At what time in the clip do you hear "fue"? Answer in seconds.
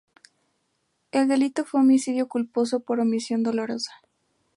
1.63-1.79